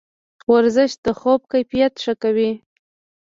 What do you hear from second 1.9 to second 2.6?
ښه کوي.